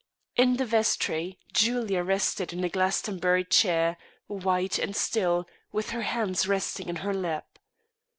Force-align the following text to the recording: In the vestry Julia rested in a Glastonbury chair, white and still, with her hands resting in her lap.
In 0.35 0.57
the 0.57 0.65
vestry 0.65 1.37
Julia 1.53 2.01
rested 2.01 2.51
in 2.53 2.63
a 2.63 2.69
Glastonbury 2.69 3.43
chair, 3.45 3.97
white 4.25 4.79
and 4.79 4.95
still, 4.95 5.47
with 5.71 5.91
her 5.91 6.01
hands 6.01 6.47
resting 6.47 6.89
in 6.89 6.95
her 7.05 7.13
lap. 7.13 7.59